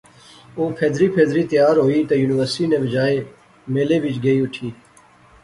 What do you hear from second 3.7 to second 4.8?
میلے وچ گئی اٹھی